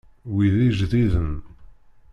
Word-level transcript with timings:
Wi 0.33 0.47
d 0.53 0.57
ijdiden. 0.67 1.33